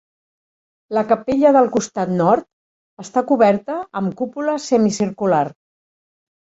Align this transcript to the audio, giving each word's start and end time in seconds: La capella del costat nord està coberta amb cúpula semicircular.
La 0.97 1.03
capella 1.11 1.51
del 1.59 1.69
costat 1.75 2.13
nord 2.23 2.47
està 3.07 3.25
coberta 3.35 3.79
amb 4.03 4.21
cúpula 4.25 4.61
semicircular. 4.71 5.49